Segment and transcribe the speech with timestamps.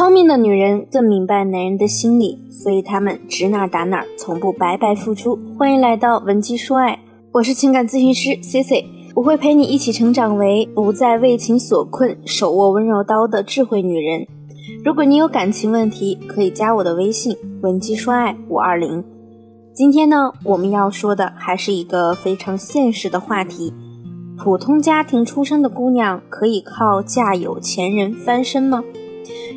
[0.00, 5.38] 聪明的女人更明白男人的心理，所以她们指哪打哪，从不白白付出。
[5.58, 6.98] 欢迎来到文姬说爱，
[7.32, 14.26] 我是情感咨询师 C C，我会陪你一起成长为不再为情所困、手握温柔刀的智慧女人。
[14.82, 19.04] 如果你有感情问题，可以加我的微信文姬说爱五二零。
[19.74, 23.74] 今天呢，我们要说的还是一个非常现实的话题：
[24.38, 28.82] 普通家庭出生的姑娘可以靠嫁有钱人翻身吗？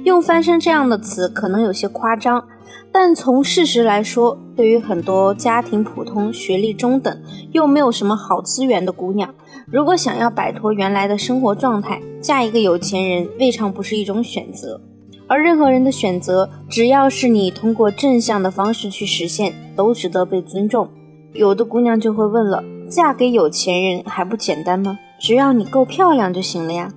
[0.03, 2.45] 用“翻身”这样的词可能有些夸张，
[2.91, 9.33] 但从事实来说，对于很多家庭普通、学历中等又没有什么好资源的姑娘，
[9.65, 14.79] 如果想要摆脱原来的生活状态，嫁一个有钱人未尝不是一种选择。
[15.25, 20.89] 而任何人的选择，只要是你通过正向的方式去实现，都值得被尊重。
[21.31, 24.99] 有的姑娘就会问了：嫁给有钱人还不简单吗？
[25.19, 26.91] 只要你够漂亮就行了呀。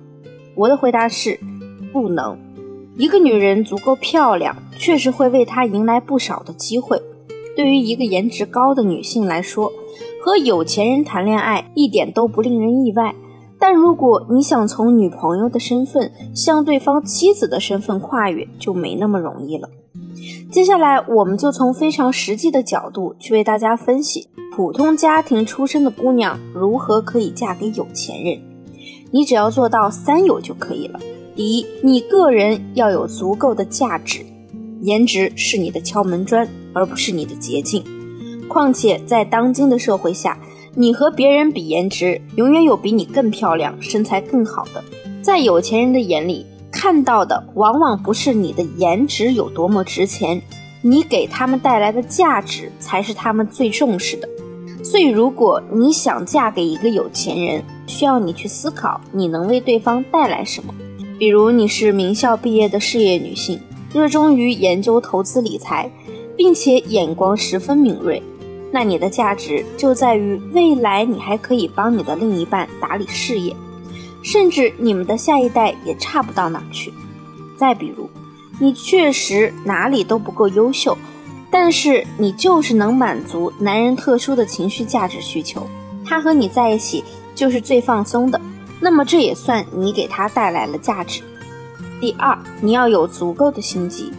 [0.55, 1.39] 我的回答是：
[1.93, 2.37] 不能。
[2.97, 6.99] 一个女人足够漂亮，确实会为她迎来不少的机会。
[7.55, 9.71] 对于一个颜值高的女性来说，
[10.23, 13.13] 和有钱人谈恋爱一点都不令人意外。
[13.59, 19.69] 但如果你想从女朋友的身份向对方妻子的身份跨越，就没那么容易了。
[20.51, 28.39] 接下来，我们就从非常实际的角度去为大家分析普通家庭出身的姑娘如何可以嫁给有钱人。
[29.11, 30.99] 你只要做到三有就可以了。
[31.37, 34.25] 第一，你个人要有足够的价值，
[34.81, 37.83] 颜值是你的敲门砖，而不是你的捷径。
[38.47, 40.35] 况且在当今的社会下，
[40.73, 44.83] 你和别人比颜值，永远有比你更漂亮、身材更好的。
[45.21, 50.41] 在有钱人的眼里，看到的往往不是你的颜值有多么值钱，
[50.81, 54.27] 你给他们带来的价值才是他们最重视的。
[54.83, 60.73] 所以，如果你想嫁给一个有钱人，需要你去思考你能为对方带来什么。
[61.19, 63.59] 比如你是名校毕业的事业女性，
[63.91, 65.91] 热衷于研究投资理财，
[66.35, 68.21] 并且眼光十分敏锐，
[68.71, 73.55] 那你的价值就在于未来你还可以帮你的另一半打理事业，
[74.21, 76.93] 甚至你们的下一代也差不到哪去。
[77.57, 78.07] 再比如，
[78.59, 80.95] 你确实哪里都不够优秀，
[81.49, 85.65] 但是你就是能满足男人特殊的情绪价值需求，
[86.05, 87.03] 他和你在一起
[87.33, 88.39] 就是最放松的。
[88.79, 91.21] 那么这也算你给他带来了价值。
[91.99, 94.11] 第二，你要有足够的心机。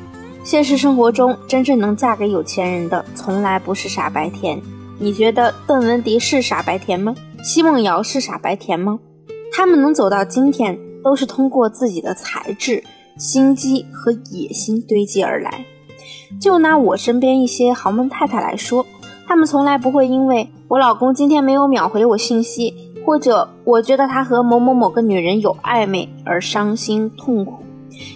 [0.43, 4.61] 现实生活中，真正能嫁给有钱人的，从来不是傻白甜。
[4.99, 7.15] 你觉得邓文迪是傻白甜吗？
[7.45, 8.99] 奚梦瑶是傻白甜吗？
[9.53, 12.83] 他们能走到今天，都是通过自己的才智、
[13.17, 15.67] 心机和野心堆积而来。
[16.41, 18.85] 就拿我身边一些豪门太太来说，
[19.27, 22.88] 她们从来不会因为我老公今天没有秒回我信息。
[23.05, 27.63] 或者我觉得他和某某某个女人有暧昧而伤心痛苦，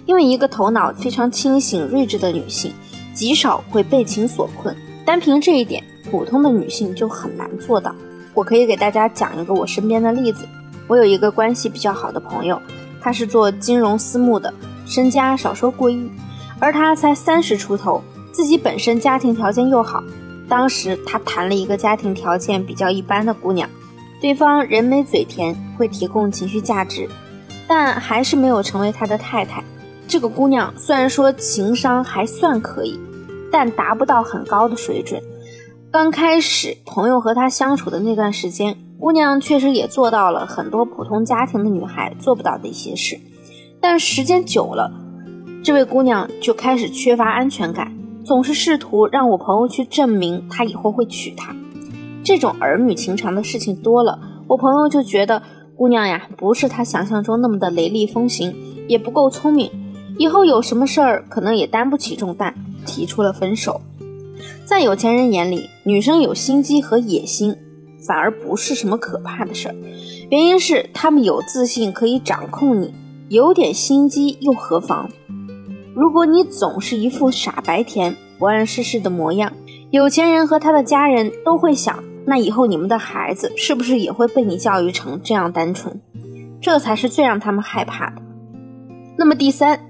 [0.06, 2.72] 因为一个头脑非常清醒睿智的女性
[3.14, 7.94] 极少会被情所困，单凭这一点，普通的女性就很难做到。
[8.34, 10.46] 我可以给大家讲一个我身边的例子，
[10.88, 12.60] 我有一个关系比较好的朋友，
[13.00, 14.52] 他是做金融私募的，
[14.86, 16.10] 身家少说过亿，
[16.58, 20.02] 而他才三十出头，自己本身家庭条件又好，
[20.48, 23.68] 当时他谈了一个家庭条件比较一般的姑娘。
[24.22, 27.08] 对方人美嘴甜，会提供情绪价值，
[27.66, 29.64] 但还是没有成为他的太太。
[30.06, 33.00] 这个姑娘虽然说情商还算可以，
[33.50, 35.20] 但达不到很高的水准。
[35.90, 43.18] 刚开始朋友和她相处的那段时间，姑娘确实也做到了很多普通家庭的女孩做不到的一些事。
[43.80, 44.92] 但时间久了，
[45.64, 47.92] 这位姑娘就开始缺乏安全感，
[48.24, 51.56] 总是试图让我朋友去证明她以后会娶她。
[52.24, 55.42] 这种儿女情长的事情多了，我朋友就觉得
[55.76, 58.54] 姑娘呀，不是他想象中那么的雷厉风行，
[58.88, 59.70] 也不够聪明，
[60.18, 62.54] 以后有什么事儿可能也担不起重担，
[62.86, 63.80] 提出了分手。
[64.64, 67.56] 在有钱人眼里，女生有心机和野心，
[68.06, 69.74] 反而不是什么可怕的事儿，
[70.30, 72.94] 原因是他们有自信可以掌控你，
[73.28, 75.10] 有点心机又何妨？
[75.94, 79.52] 如果你总是一副傻白甜、不谙世事的模样，
[79.90, 82.02] 有钱人和他的家人都会想。
[82.26, 86.00] 那以后你们的孩子是不是也会被你教育成这样单纯？
[86.60, 88.22] 这才是最让他们害怕的。
[89.18, 89.80] 那么第三，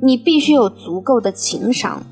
[0.00, 2.02] 你必须有足够的情商。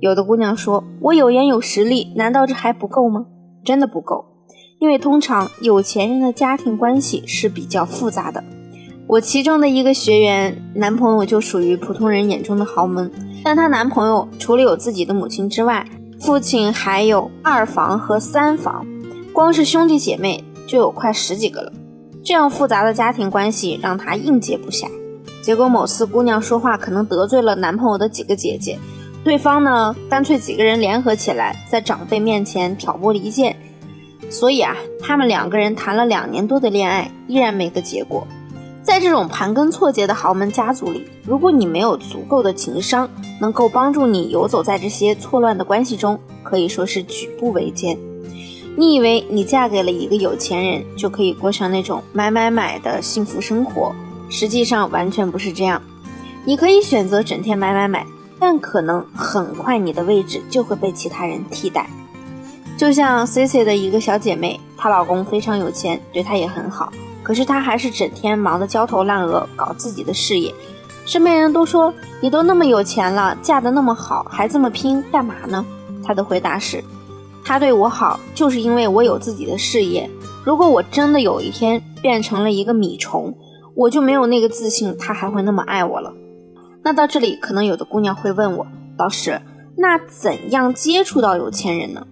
[0.00, 3.26] 有的姑娘说：“我有颜有实力，难道这还不够吗？”
[3.64, 4.24] 真的不够，
[4.78, 8.44] 因为通常有钱人的家庭关系是比较复杂的。
[9.06, 13.10] 我其中的一个学员，男朋友就属于普通人眼中的豪门，
[13.44, 15.86] 但她男朋友除了有自己的母亲之外，
[16.18, 18.86] 父亲还有二房和三房，
[19.32, 21.72] 光是兄弟姐妹就有快十几个了。
[22.24, 24.88] 这样复杂的家庭关系让他应接不暇。
[25.42, 28.78] 结果某次姑娘说话可能得罪了男朋友的几个姐姐，
[29.22, 33.54] 对方呢干脆几个人联合起来在长辈面前挑拨离间，
[34.28, 38.26] 所以啊，他们两个人谈了两年多的恋爱依然没个结果。
[38.86, 43.10] 在这种盘根错节的豪门家族里，如果你没有足够的情商，
[43.40, 47.98] 能够帮助你游走在这些错乱的关系中，可以说是举步维艰。
[48.76, 53.92] 你以为你嫁给了一个有钱人，就可以过上那种买买买的幸福生活，
[54.30, 55.82] 实际上完全不是这样。
[56.44, 58.06] 你可以选择整天买买买，
[58.38, 61.90] 但可能很快你的位置就会被其他人替代。
[62.78, 66.92] 就像 C C 的一个小姐妹，她老公非常有钱，对她也很好。
[67.26, 70.54] 可是她还是整天忙得焦头烂额，搞自己的事业。
[71.04, 75.66] 身边人都说你都那么有钱了，嫁得那么好，还这么拼，干嘛呢？
[76.04, 76.84] 她的回答是：
[77.44, 80.08] 他对我好，就是因为我有自己的事业。
[80.44, 83.34] 如果我真的有一天变成了一个米虫，
[83.74, 86.14] 我就没有那个自信，他还会那么爱我了。
[86.84, 88.64] 那到这里，可能有的姑娘会问我，
[88.96, 89.40] 老师，
[89.76, 92.06] 那怎样接触到有钱人呢？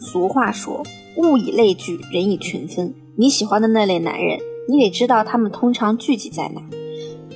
[0.00, 0.82] 俗话说，
[1.18, 2.92] 物以类聚，人以群分。
[3.16, 4.40] 你喜欢的那类男人。
[4.68, 6.60] 你得知道他们通常聚集在哪。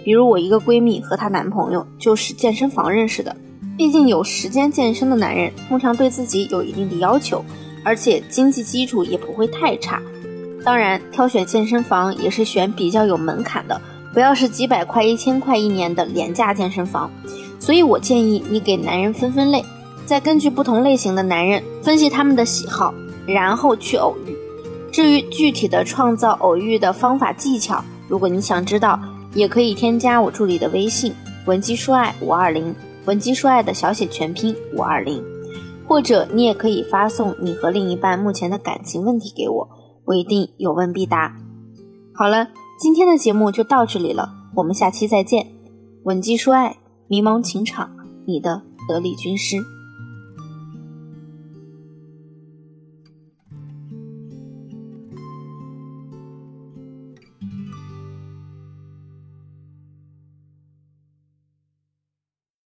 [0.05, 3.37] 比如我一个闺蜜和她男朋友就是健身房认识的。
[3.77, 7.43] 毕竟有时间健身的男人通常对自己有一定的要求，
[7.82, 10.03] 而且经济基础也不会太差。
[10.62, 13.81] 当然，挑选健身房也是选比较有门槛的，
[14.12, 17.11] 不要是几百块、一千块一年的廉价健身房。
[17.59, 19.65] 所以我建议你给男人分分类，
[20.05, 22.93] 再根据不同类型的男人分析他们的喜好，
[23.27, 24.37] 然后去偶遇。
[24.93, 28.99] 至于具体的创造偶遇的方法技巧，如果你想知道，
[29.35, 31.15] 也可以添加我助理的微信
[31.47, 35.23] 文姬说爱五二零，文姬说爱的小写全拼五二零，
[35.87, 39.69] 或者你也可以发送你和另一半目前的感情问题给我，
[40.05, 41.37] 我一定有问必答。
[42.13, 42.49] 好了，
[42.79, 45.47] 今天的节目就到这里了，我们下期再见。
[46.05, 46.77] 文姬说爱，
[47.07, 47.91] 迷茫情场，
[48.27, 49.57] 你的得力军师。